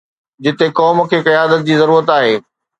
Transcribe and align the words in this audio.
جتي 0.43 0.67
قوم 0.79 0.97
کي 1.13 1.19
قيادت 1.29 1.61
جي 1.71 1.75
ضرورت 1.85 2.07
آهي. 2.19 2.35